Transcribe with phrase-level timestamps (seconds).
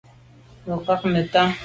[0.65, 1.41] Me kwa’ neta.